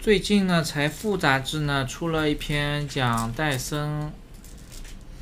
[0.00, 4.12] 最近呢，《财富》杂志呢出了一篇讲戴森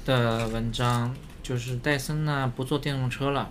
[0.04, 3.50] 的文章，就是戴森呢不做电动车了。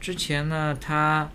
[0.00, 1.30] 之前呢，他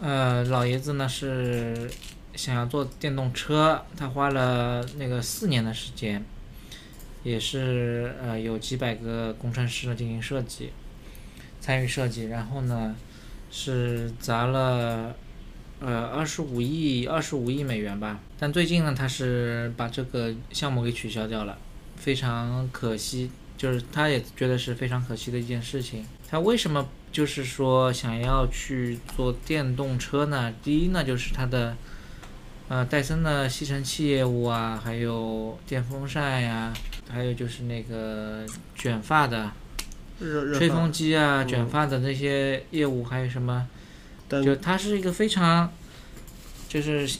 [0.00, 1.90] 呃老爷子呢是
[2.36, 6.24] 想要做电动车，他花了那个四年的时间，
[7.22, 10.70] 也是呃有几百个工程师呢进行设计，
[11.60, 12.94] 参与设计，然后呢
[13.50, 15.14] 是砸了。
[15.82, 18.20] 呃，二十五亿，二十五亿美元吧。
[18.38, 21.56] 但最近呢，他是把这个项目给取消掉了，
[21.96, 23.30] 非常可惜。
[23.56, 26.04] 就是他也觉得是非常可惜的一件事情。
[26.28, 30.52] 他为什么就是说想要去做电动车呢？
[30.62, 31.74] 第一呢，就是他的
[32.70, 36.72] 呃戴森的吸尘器业务啊，还有电风扇呀，
[37.10, 39.50] 还有就是那个卷发的
[40.56, 43.66] 吹风机啊，卷发的那些业务，还有什么？
[44.44, 45.72] 就它是一个非常，
[46.68, 47.10] 就是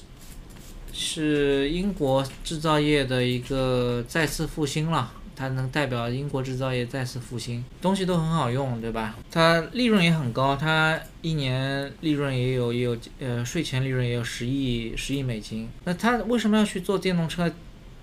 [0.92, 9.16] 是英国制造业的一个再次复兴了，它能代表英国制造业再次复兴，东西都很好用，对吧？
[9.30, 15.66] 它利润也很高，它一年利润也有也有呃税前利润也有十亿十亿美金。
[15.84, 17.50] 那它为什么要去做电动车？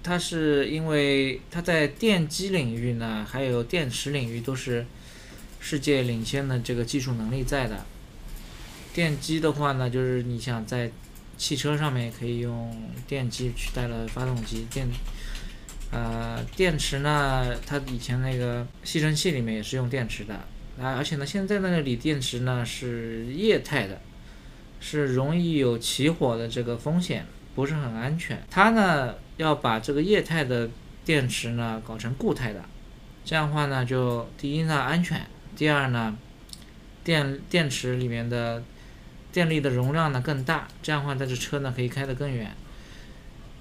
[0.01, 4.83] 它是因为它在电机领域呢，还有电池领域都是
[5.59, 7.85] 世界领先的这个技术能力在的。
[8.95, 10.89] 电机的话呢，就是你想在
[11.37, 12.75] 汽车上面可以用
[13.05, 14.87] 电机取代了发动机，电
[15.91, 20.33] 呃电池呢，它以前那个吸尘器里面也是用电池的
[20.81, 24.01] 啊，而且呢，现在那个锂电池呢是液态的，
[24.79, 27.25] 是容易有起火的这个风险，
[27.55, 28.41] 不是很安全。
[28.49, 30.69] 它呢要把这个液态的
[31.05, 32.63] 电池呢搞成固态的，
[33.23, 35.25] 这样的话呢，就第一呢安全，
[35.55, 36.17] 第二呢
[37.03, 38.63] 电电池里面的。
[39.29, 42.55] 电力的容量呢更大，这样的话，这车呢可以开得更远。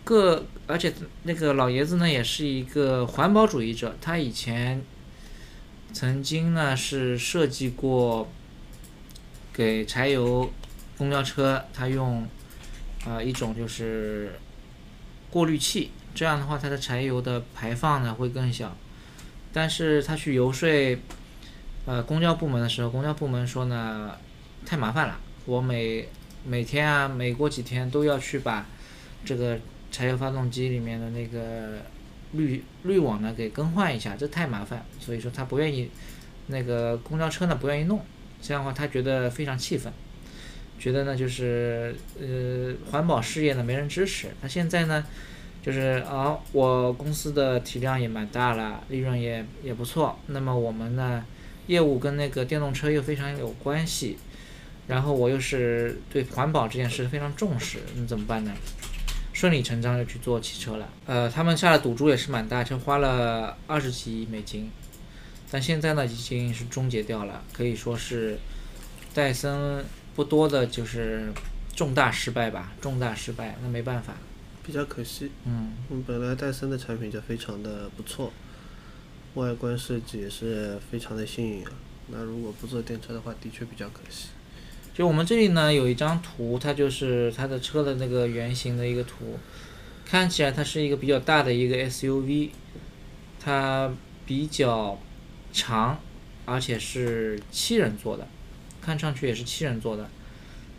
[0.07, 0.93] 个而且
[1.25, 4.81] 那个老爷子呢也是一个环保主义者，他以前
[5.93, 8.29] 曾经呢是设计过
[9.53, 10.49] 给柴油
[10.97, 12.25] 公交车，他用
[13.05, 14.39] 啊一种就是
[15.29, 18.77] 过滤器，这样的话它的柴油的排放呢会更小。
[19.53, 20.69] 但是他去游说
[21.85, 24.13] 呃公交部门的时候，公交部门说呢
[24.65, 25.19] 太麻烦了。
[25.47, 26.09] 我每
[26.45, 28.67] 每天啊，每过几天都要去把
[29.25, 29.59] 这个
[29.97, 31.79] 柴油发动机里面的那个
[32.33, 35.89] 滤滤网呢给更换一下，这太麻烦，所以说他不愿意
[36.49, 38.05] 那个公交车呢不愿意弄，
[38.43, 39.91] 这样的话他觉得非常气愤，
[40.79, 45.03] 觉得呢就是呃环保事业呢没人支持，他现在呢
[45.63, 51.25] 就是啊我公司的体量也蛮大了，利润也也不错，那么我们呢
[51.69, 54.19] 业务跟那个电动车又非常有关系。
[54.89, 58.53] 然后我又是对环保这件事非常重视，那怎么办呢？
[59.37, 60.89] 顺理成章就去做汽车了。
[61.05, 64.71] 呃，他们下的赌注也是蛮大，就花了二十几亿美金。
[65.51, 68.39] 但现在呢，已经是终结掉了，可以说是
[69.13, 71.31] 戴森不多的就是
[71.75, 73.55] 重大失败吧，重大失败。
[73.63, 74.15] 那没办法，
[74.65, 75.31] 比较可惜。
[75.45, 75.75] 嗯，
[76.07, 78.33] 本来戴森的产品就非常的不错，
[79.35, 81.73] 外观设计也是非常的新颖啊。
[82.07, 84.29] 那如果不做电车的话，的确比较可惜。
[84.97, 89.39] 就我们这里呢有一张图，它就是它的车的那个原型的一个图，
[90.07, 92.49] 看起来它是一个比较大的一个 SUV，
[93.39, 93.93] 它
[94.25, 94.99] 比较
[95.53, 96.01] 长，
[96.47, 98.27] 而且是七人座的，
[98.81, 100.09] 看上去也是七人座的，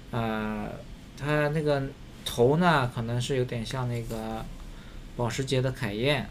[0.10, 0.68] 啊，
[1.16, 1.84] 它那个
[2.26, 4.44] 头呢可能是有点像那个
[5.16, 6.28] 保时捷的凯宴，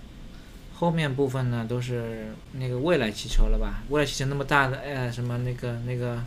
[0.74, 3.84] 后面部分呢都是那个未来汽车了吧？
[3.90, 6.20] 未来汽车那么大的哎什么那个那个。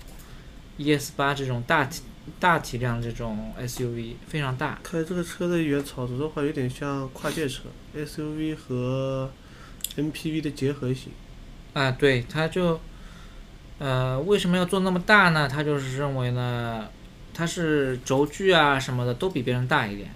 [0.79, 2.01] ES 八这种大体
[2.39, 4.79] 大体量这种 SUV 非常大。
[4.81, 7.63] 开这个车的原草图的话，有点像跨界车
[7.95, 9.29] ，SUV 和
[9.97, 11.11] MPV 的结合型。
[11.73, 12.79] 啊，对，他就，
[13.77, 15.47] 呃，为什么要做那么大呢？
[15.47, 16.87] 他就是认为呢，
[17.33, 20.09] 它是轴距啊什么的都比别人大一点。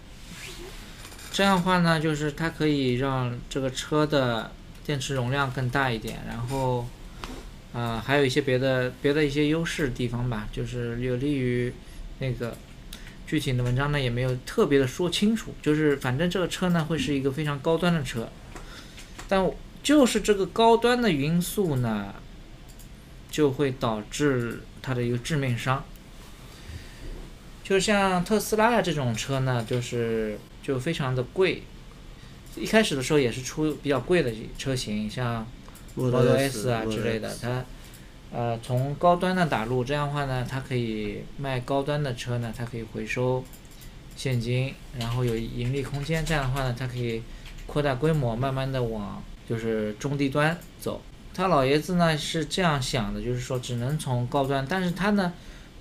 [1.31, 4.51] 这样的话呢，就是它可以让这个车的
[4.85, 6.85] 电池容量更大一点，然后，
[7.73, 11.73] 呃，还有一些别的别的一些优势地方吧，就是有利于
[12.19, 12.55] 那个
[13.25, 18.29] 具体的文章呢也没有特别的说清楚，就是反正这个车呢会是一个非常高端的车，
[19.27, 22.13] 但就是这个高端的因素呢，
[23.31, 25.83] 就会导致它的一个致命伤。
[27.63, 31.63] 就像特斯拉呀这种车呢，就是就非常的贵，
[32.55, 35.47] 一开始的时候也是出比较贵的车型，像
[35.95, 37.63] Model S 啊之类的，它
[38.31, 43.43] 呃从高端的打入，这样的话呢，它可以卖高端的车呢，它可以回收
[44.15, 47.21] 现金，然后有盈利空间，这样的话呢，它可以
[47.67, 51.01] 扩大规模，慢慢的往就是中低端走。
[51.33, 55.33] 他老爷子呢是这样想的，就是说只能从高端，但是他呢。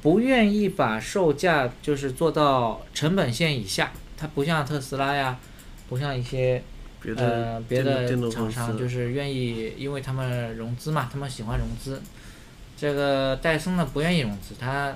[0.02, 5.38] 不愿意把售价就是做到成本线以下，它不像特斯拉呀，
[5.88, 6.60] 不像一些
[7.16, 12.00] 呃别的厂商，就是愿意，因为他们融资嘛，他们喜欢融资。
[12.76, 14.94] 这个戴森呢不愿意融资，他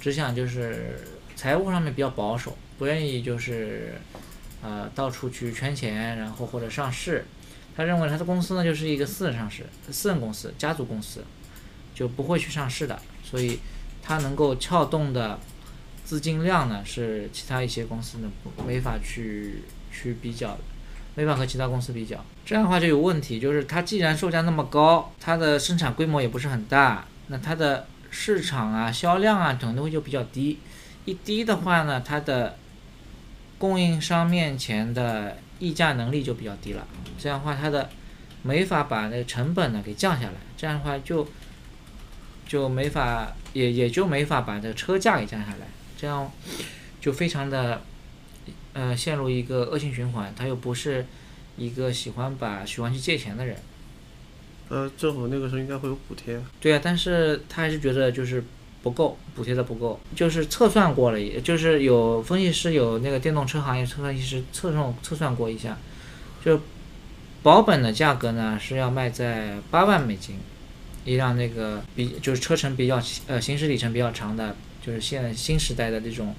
[0.00, 0.98] 只想就是
[1.34, 3.94] 财务上面比较保守，不愿意就是
[4.62, 7.24] 呃到处去圈钱，然后或者上市。
[7.76, 11.24] 他认为他的公司呢就是一个私人上市，私人公司、家族公司，
[11.94, 13.58] 就不会去上市的，所以。
[14.08, 15.36] 他能够撬动的
[16.04, 18.30] 资金量呢，是其他一些公司呢
[18.64, 20.60] 没法去去比较的，
[21.16, 22.24] 没法和其他公司比较。
[22.44, 30.60] 这样的话就有问题，就是它既然售价那么高，它的生产规模也不是很大，那它的市场啊、销量啊等东西就比较低。
[31.04, 32.56] 一低的话呢，它的
[33.58, 36.86] 供应商面前的议价能力就比较低了。
[37.18, 37.90] 这样的话，它的
[38.42, 40.34] 没法把那个成本呢给降下来。
[40.56, 41.26] 这样的话就。
[42.48, 45.66] 就没法，也也就没法把这个车价给降下来，
[45.98, 46.30] 这样
[47.00, 47.82] 就非常的，
[48.76, 50.30] 呃，陷入一个恶性循环。
[50.36, 51.06] 他又不是
[51.56, 53.56] 一个喜欢把喜欢去借钱的人。
[54.68, 56.38] 呃，政府那个时候应该会有补贴。
[56.60, 58.44] 对啊，但是他还是觉得就是
[58.82, 59.98] 不够，补贴的不够。
[60.14, 65.78] 就是测算过了，也就是有分析师有那个电动车行业测算师测算测算过一下，
[66.44, 66.60] 就
[67.42, 70.36] 保本的价格呢是要卖在八万美金。
[71.04, 76.34] 一辆那个比就是车程比较呃行驶里程比较长的，就是现在新时代的这种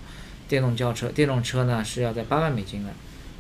[0.48, 2.90] 电动轿车、电动车呢是要在八万美金的，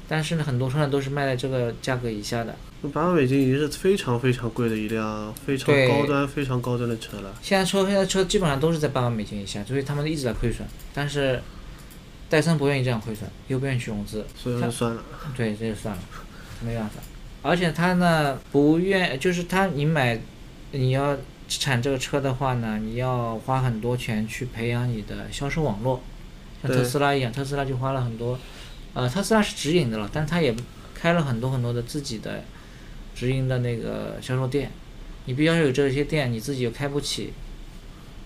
[0.07, 2.56] 但是呢很多车呢都是卖在这个价格以下的。
[2.94, 7.33] 八万美金已经是非常非常贵的一辆非常高端、非常高端的车了。
[7.42, 10.68] 现在车现在车基本上都是在八万美金以下，所以他们一直在亏损。
[10.94, 11.42] 但是
[12.30, 15.03] 戴森不愿意这样亏损，又不愿意去融资，所以就算了。
[15.36, 16.01] 对，这就算了，
[16.62, 17.01] 没办法。
[17.42, 20.19] 而且他呢不愿，就是他你买。
[20.74, 21.18] 你要
[21.48, 26.03] 产这个车的话呢，你要花很多钱去培养你的销售网络，
[26.62, 28.38] 像特斯拉一样，特斯拉就花了很多，
[28.94, 30.56] 呃，特斯拉是直营的了，但他也
[30.95, 32.44] 开了很多很多的自己的
[33.15, 34.71] 直营的那个销售店，
[35.25, 37.33] 你必须要有这些店，你自己又开不起，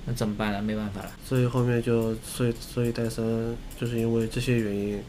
[0.06, 0.62] 那怎么办呢？
[0.62, 1.12] 没办法了。
[1.28, 5.01] 所以后面就，所以所以戴森就是因为这些原因，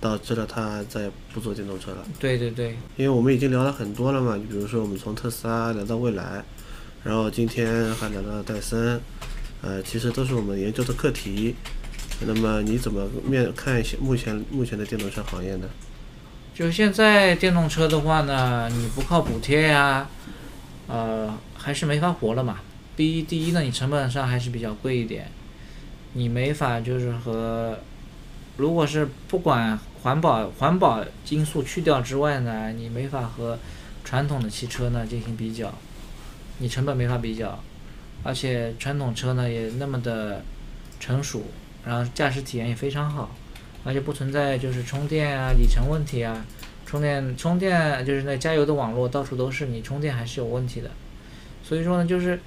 [0.00, 2.06] 导致了他再也不做电动车了。
[2.20, 2.76] 对对对。
[2.96, 6.44] 因为我们已经聊了很多了嘛，你比如说我们从特斯拉聊到未来。
[7.04, 9.00] 然后今天还聊到戴森，
[9.60, 11.56] 呃，其实都是我们研究的课题。
[12.26, 15.68] 那么你怎么面看一些目前目前的电动车行业呢？
[16.54, 20.06] 就现在电动车的话呢，你不靠补贴呀，
[20.86, 22.60] 呃，还是没法活了嘛。
[22.94, 25.30] 第一，第一呢，你成本上还是比较贵一点，
[26.12, 27.78] 你没法就是和，
[28.58, 33.58] 如果是不管环保环保因素去掉之外呢，你没法和
[34.04, 35.72] 传统的汽车呢进行比较。
[36.58, 37.58] 你成本没法比较，
[38.22, 40.44] 而且传统车呢也那么的
[41.00, 41.44] 成熟，
[41.84, 43.34] 然后驾驶体验也非常好，
[43.84, 46.44] 而且不存在就是充电啊里程问题啊，
[46.86, 50.90] 充电充电就是那加油的网络到处都是，你充电还是有问题的。
[51.62, 52.40] 所以说呢，就是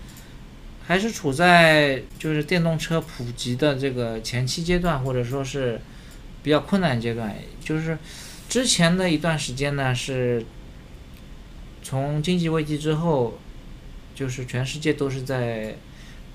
[0.86, 5.80] 还是处在就是电动车普及的这个前期阶段，或者说是
[6.44, 7.36] 比较困难阶段。
[7.64, 7.98] 就是
[8.50, 10.46] 之前的一段时间呢，是
[11.82, 13.38] 从经济危机之后。
[14.16, 15.76] 就是全世界都是在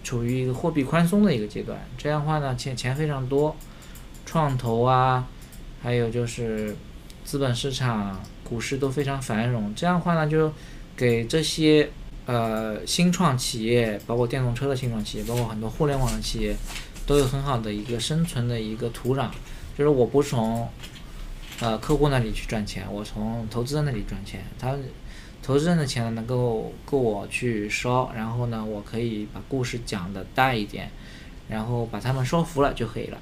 [0.02, 3.54] 处于一个货币宽松的一个阶段，这样的话呢，钱钱非常多，
[4.24, 5.26] 创投啊，
[5.82, 6.74] 还有就是
[7.24, 10.52] 资本市场、股市都非常繁荣，这样的话呢，就
[10.96, 11.90] 给这些
[12.26, 16.56] 呃新创企业，包括电动车的新创企业，包括很多互联网的企业，
[17.06, 19.28] 都有很好的一个生存的一个土壤。
[19.76, 20.68] 就是我不从
[21.60, 24.76] 呃客户那里去赚钱，我从投资人那里赚钱，他。
[25.50, 30.88] 投资人的钱能够够我去烧，然后呢，我可以把故事讲的大一点，
[31.48, 33.18] 然后把他们说服了就可以了。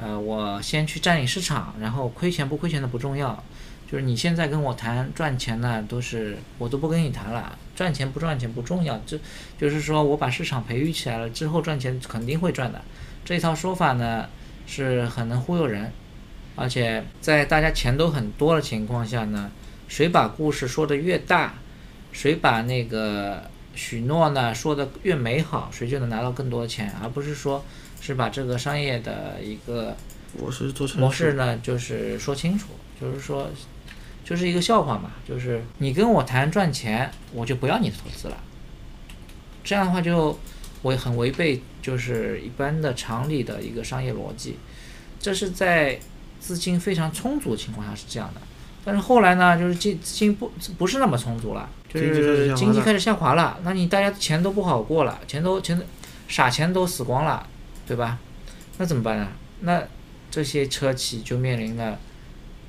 [0.00, 3.42] 呃，我先去占领市场，然后亏钱不亏钱的不重要，
[3.90, 9.18] 就是你现在跟我谈赚钱呢，都是我都不跟你谈了，赚钱不赚钱不重要，这
[9.58, 12.80] 就是说我把市场培育起来了之后赚钱肯定会赚的。
[13.24, 14.28] 这一套说法呢
[14.64, 15.90] 是很能忽悠人，
[16.54, 19.50] 而且在大家钱都很多的情况下呢，
[19.92, 21.52] 谁把故事说的越大，
[22.12, 23.42] 谁把那个
[23.74, 27.62] 许诺呢说的越美好，谁就能拿到更多的钱，而不是说。
[28.04, 29.96] 是把这个商业的一个
[30.36, 32.70] 模式做成模式呢，就是说清楚，
[33.00, 33.48] 就是说，
[34.24, 38.36] 就是一个笑话嘛，就是你跟我谈赚钱，我就不要你的投资了。
[39.62, 40.36] 这样的话就
[40.82, 44.56] 我很违背，就是一般的常理的一个商业逻辑。
[45.20, 46.00] 这是在
[46.40, 48.40] 资金非常充足的情况下是这样的，
[48.84, 55.80] 但是后来呢，就是资资金不不是那么充足了，就是经济开始下滑了，那你大家钱都不好过了，钱都钱
[56.28, 57.46] 傻钱都死光了。
[57.84, 58.16] 对吧？
[58.78, 59.28] 那怎么办呢？
[59.60, 59.82] 那
[60.30, 61.98] 这些车企就面临了，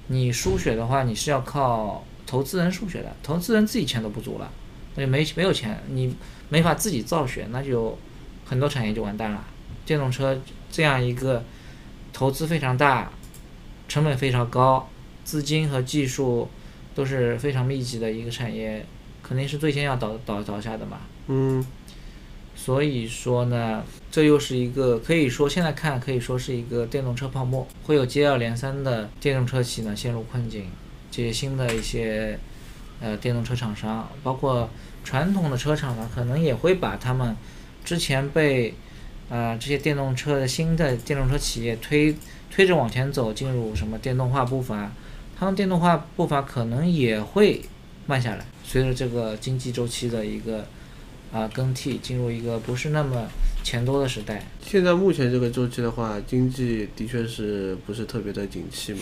[0.07, 4.51] 你输血的话，你是要靠投资人输血的，投资人自己钱都不足了，
[4.95, 6.13] 那就没没有钱，你
[6.49, 7.97] 没法自己造血，那就
[8.43, 9.45] 很多产业就完蛋了。
[9.85, 10.37] 电动车
[10.71, 11.43] 这样一个
[12.11, 13.11] 投资非常大、
[13.87, 14.89] 成本非常高、
[15.23, 16.49] 资金和技术
[16.93, 18.85] 都是非常密集的一个产业，
[19.21, 21.01] 肯定是最先要倒倒倒下的嘛。
[21.27, 21.65] 嗯。
[22.55, 30.67] 所以说呢，这又是一个可以说现在看可以说是一个电动车泡沫，会有接二连三的电动车企呢陷入困境。
[31.09, 32.39] 这些新的一些
[33.01, 34.69] 呃电动车厂商，包括
[35.03, 37.35] 传统的车厂呢，可能也会把他们
[37.83, 38.75] 之前被
[39.29, 42.15] 呃这些电动车的新的电动车企业推
[42.51, 44.91] 推着往前走，进入什么电动化步伐，
[45.37, 47.61] 他们电动化步伐可能也会
[48.05, 50.65] 慢下来，随着这个经济周期的一个。
[51.33, 53.27] 啊，更替进入一个不是那么
[53.63, 54.45] 钱多的时代。
[54.63, 58.99] 现在目前这个周期的话，经济的确是不是特别的景气嘛，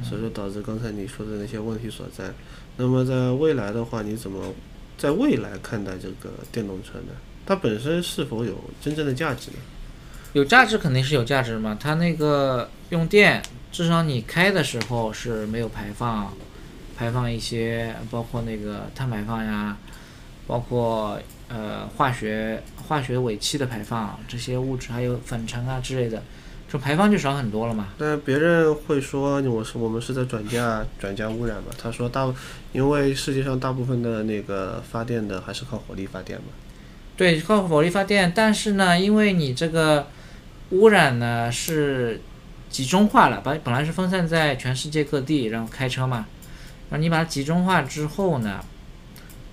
[0.00, 2.32] 所以说导致刚才你说的那些问题所在。
[2.76, 4.54] 那么在未来的话，你怎么
[4.96, 7.12] 在未来看待这个电动车呢？
[7.44, 9.56] 它本身是否有真正的价值呢？
[10.34, 16.32] 有价值肯定是有价值嘛，它那个用电，至少你开的时候是没有排放，
[16.94, 19.76] 排放一些包括那个碳排放呀，
[20.46, 21.18] 包括。
[21.46, 26.20] 呃，化学化学尾气的排放，这些物质还有粉尘啊之类的，
[26.66, 27.88] 就排放就少很多了嘛。
[27.98, 31.64] 但别人会说我是我们是在转嫁转嫁污染嘛？
[31.80, 32.34] 他说大，
[32.72, 36.46] 因为世界上大部分的那个发电的还是靠火力发电嘛。
[37.14, 40.06] 对，靠火力发电，但是呢，因为你这个
[40.70, 42.20] 污染呢是
[42.70, 46.26] 集中化了，把本来是分散在全世界各地，然后开车嘛，
[46.90, 48.64] 然后你把它集中化之后呢？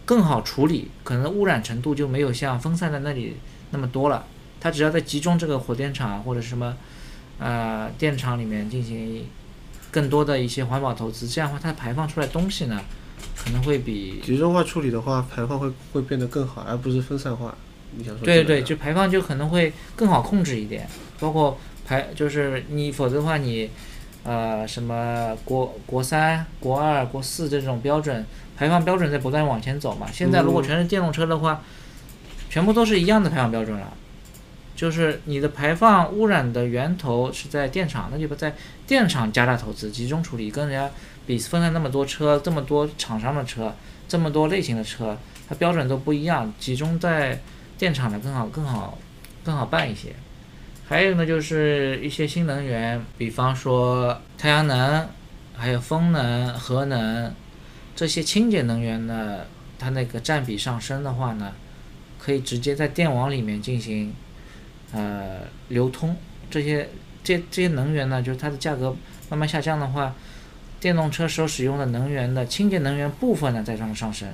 [0.03, 3.37] 更好处理，可能污染程度就没有像分散在那里
[3.69, 4.25] 那么多了。
[4.59, 6.75] 它只要在集中这个火电厂或者什么，
[7.39, 9.25] 呃，电厂里面进行
[9.89, 12.81] 更多的一些环保投资，这样的话它排放出来东西呢，
[13.37, 17.55] 可能会比集中化处理的话，排放会会变得更好，而不是分散化。
[17.95, 18.23] 你想说？
[18.23, 20.87] 对对，就排放就可能会更好控制一点，
[21.19, 23.69] 包括排就是你否则的话你，
[24.23, 28.25] 呃，什么国国三、国二、国四这种标准。
[28.57, 30.05] 排放标准在不断往前走嘛？
[30.13, 31.63] 现在如果全是电动车的话，
[32.47, 33.91] 全部都是一样的排放标准了。
[34.75, 38.55] 就是你的排放污染的源头是在电厂，那就不在
[38.85, 40.93] 电厂加大投资，集中处理，跟人家
[41.25, 43.73] 比分散那么多车，这么多厂商的车，
[44.07, 45.17] 这么多类型的车，
[45.49, 47.41] 它标准都不一样，集中在
[47.81, 48.95] 电厂的更好，更好，
[49.43, 50.13] 更好办一些。
[50.87, 55.07] 还有呢，就是一些新能源，比方说太阳能，
[55.55, 57.33] 还有风能、核能。
[57.95, 59.39] 这些清洁能源呢，
[59.79, 61.53] 它那个占比上升的话呢，
[62.19, 64.13] 可以直接在电网里面进行
[64.93, 66.15] 呃流通。
[66.51, 66.87] 这些
[67.23, 68.95] 这这些能源呢，就是它的价格
[69.27, 70.13] 慢慢下降的话，
[70.79, 74.29] 电动车所使用的能源的清洁能源部分呢在上上升，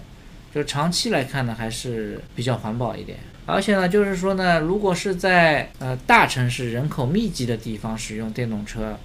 [0.57, 3.17] 就长期来看呢还是比较环保一点。
[3.45, 8.97] 而且呢，就是说呢，如果是在呃大城市人口密集的地方使用电动车，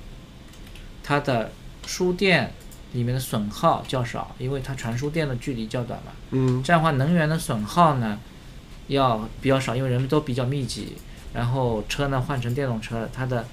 [1.03, 1.53] 它的
[1.87, 2.53] 输电。
[2.95, 6.13] 里面的损耗较少，因为它传输电的距离较短嘛。
[6.33, 6.63] 嗯。
[6.63, 8.19] 这样的话，能源的损耗呢，
[8.89, 10.93] 要比较少，因为人们都比较密集。
[11.33, 13.47] 然后车呢换成电动车，它的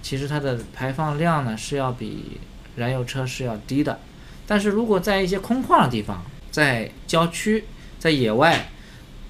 [0.00, 2.40] 其实它的排放量呢是要比
[2.76, 4.00] 燃油车是要低的。
[4.46, 7.64] 但是如果在一些空旷的地方，在郊区、
[7.98, 8.68] 在野外，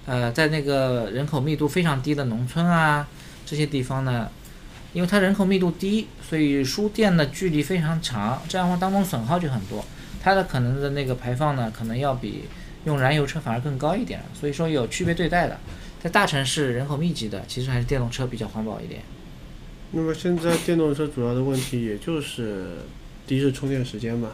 [0.07, 3.07] 呃，在那个人口密度非常低的农村啊
[3.45, 4.29] 这些地方呢。
[4.93, 9.85] 因为它人口密度低，所以输电的距离非常长，这样的话当中损耗就很多，
[10.21, 12.47] 它的可能的那个排放呢，可能要比
[12.87, 15.57] 用燃油车反而更高一点，所以说有区别对待的。
[16.03, 19.03] 在大城市人口密集的，其实还是电动车比较环保一点。
[19.93, 22.79] 那么现在电动车主要的问题，也就是
[23.29, 24.31] 第一是充电时间嘛，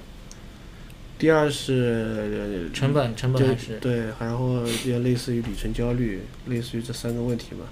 [1.18, 7.64] 第二是成本成本就还是对，然后也类似于里程焦虑，类似于这三个问题嘛。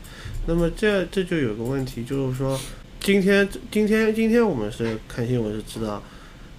[0.47, 2.59] 那么这这就有个问题，就是说，
[3.01, 6.03] 今天今天今天我们是看新闻是知道，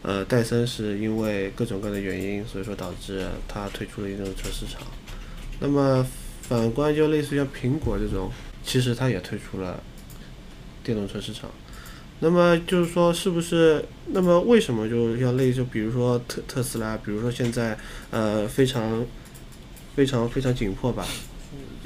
[0.04, 4.82] 呃，戴森是因为各种各样的原因，所以说导致它退出了电动车市场。
[5.60, 6.06] 那么
[6.42, 8.32] 反观就类似于像苹果这种，
[8.64, 9.82] 其实它也退出了
[10.84, 11.50] 电动车市场。
[12.20, 13.84] 那么就是说，是不是？
[14.08, 17.78] 那么为什么就要类就比如说特特斯拉，比如说现在
[18.12, 19.06] 呃非常
[19.96, 21.06] 非常非常紧迫吧，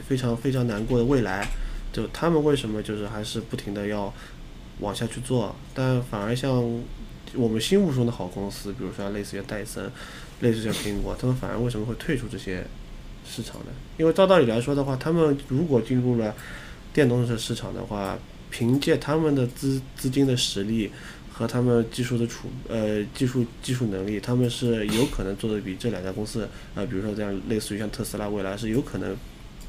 [0.08, 1.48] 非常非常难过的未来，
[1.92, 4.14] 就他们为什么就是还是不停的要
[4.80, 6.62] 往下去做，但反而像
[7.36, 9.90] 我们心目中的好公司，比如说类似于戴森，
[10.42, 12.66] 类似于像苹果，他们反而为什么会退出这些
[13.26, 13.68] 市场呢？
[13.98, 16.36] 因为照道理来说的话，他们如果进入了
[16.94, 18.18] 电动车市场的话，
[18.50, 20.92] 凭借他们的资资金的实力
[21.32, 29.16] 和他们技术的储呃技术技术能力，他们是有可能做的比这两家公司呃，比如说这样类似于像特斯拉、蔚来是有可能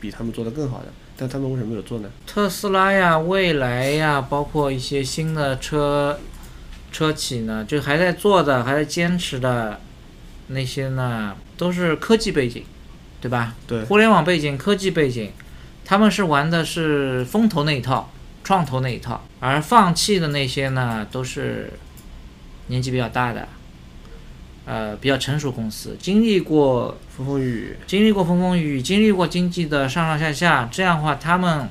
[0.01, 2.11] 比他们做的更好的，但他们为什么没有做呢？
[2.27, 6.19] 特斯拉呀、蔚来呀，包括一些新的车
[6.91, 9.79] 车企呢，就还在做的、还在坚持的
[10.49, 12.65] 那些呢，都是科技背景，
[13.21, 13.55] 对吧？
[13.69, 15.31] 对互联网背景、科技背景，
[15.85, 18.11] 他们是玩的是风投那一套、
[18.51, 21.73] 创投那一套，而放弃的那些呢，都是
[22.67, 23.47] 年纪比较大的，
[24.67, 31.69] 呃，比较成熟公司，经历过风风雨雨，经历过风风雨雨，经历过经济的上上下下，这样的话，他们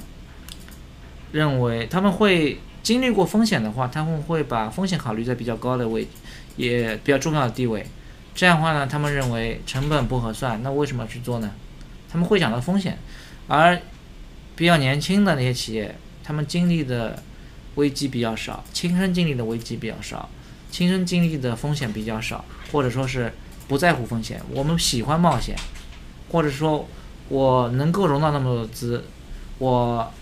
[1.34, 6.08] 认为他们会经历过风险的话，他们会把风险考虑在比较高的位，
[6.56, 7.86] 也比较重要的地位。
[8.34, 11.52] 这样的话呢，他们认为成本不合算，那为什么要去做呢？
[12.10, 12.98] 他们会想到风险，
[13.50, 13.78] 而
[14.56, 15.94] 比较年轻的那些企业，
[16.30, 17.24] 他们经历的
[17.74, 20.30] 危机比较少，亲身经历的危机比较少，
[20.70, 23.34] 亲身经历的风险比较少，或者说是
[23.68, 24.40] 不在乎风险。
[24.52, 25.56] 我们喜欢冒险，
[26.30, 26.88] 或者说
[27.30, 29.06] 我能够融到那么多资，
[29.58, 30.14] 我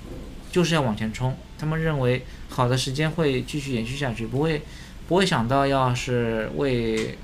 [0.50, 1.36] 就是要往前冲。
[1.60, 4.62] 他们认为好的时间会继续延续下去，不会
[5.10, 7.18] 不会想到要是为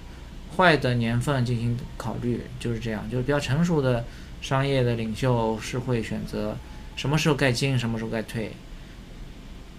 [0.57, 3.09] 坏的年份进行考虑，就是这样。
[3.09, 4.03] 就是比较成熟的
[4.41, 6.57] 商业的领袖是会选择
[6.97, 8.51] 什么时候该进，什么时候该退。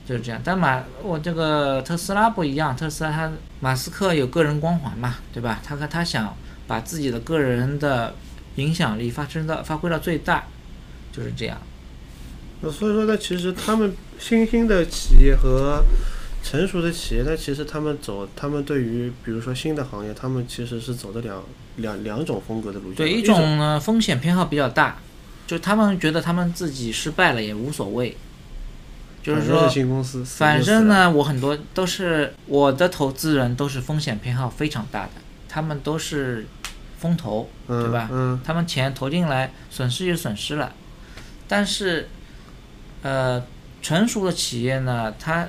[0.07, 5.61] 就是这样，但马我这个特斯拉不一样，特斯拉他马斯克有个人光环嘛，对吧？
[5.65, 6.37] 他他想
[6.67, 8.15] 把自己的个人的
[8.57, 10.45] 影响力发生到发挥到最大，
[11.11, 11.57] 就是这样。
[12.61, 15.83] 那所以说呢，其实他们新兴的企业和
[16.43, 21.43] 成熟的企业，那其实他们走，他们对于比如说新的行业，他们其实是走的两
[21.77, 22.97] 两两种风格的路线。
[22.97, 24.99] 对，一种呢风险偏好比较大，
[25.47, 28.17] 就他们觉得他们自己失败了也无所谓，
[29.25, 35.13] 就是说新公司，反正呢，我很多都是我的投资人都是风险偏好非常大的，
[35.49, 36.47] 他们都是
[36.99, 40.75] 风投，嗯、对吧嗯，他们钱投进来，损失就损失了。
[41.49, 42.07] 但是，
[43.01, 43.43] 呃，
[43.81, 45.49] 成熟的企业呢，他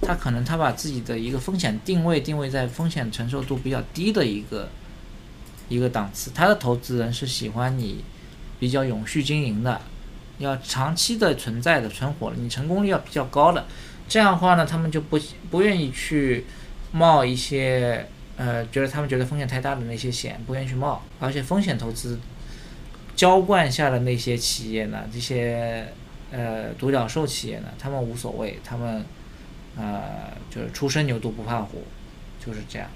[0.00, 4.70] 他可能他把自己的一个风险定位定位在风险承受度比较低的一个
[5.68, 8.02] 一个档次，他的投资人是喜欢你
[8.58, 9.80] 比较永续经营的，
[10.42, 13.64] 要长期的存在的存活，你成功率要比较高的。
[14.08, 15.18] 这样的话呢，他们就不
[15.50, 16.44] 不愿意去
[16.90, 21.02] 冒一些呃，觉得他们觉得风险太大的那些险，不愿意去冒。
[21.18, 22.18] 而且风险投资
[23.16, 25.86] 浇灌下的那些企业呢，这些
[26.30, 29.04] 呃独角兽企业呢，他们无所谓，他们
[29.76, 31.84] 呃就是初生牛犊不怕虎，
[32.44, 32.88] 就是这样。